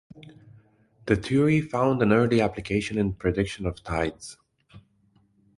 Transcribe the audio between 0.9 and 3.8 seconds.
The theory found an early application in prediction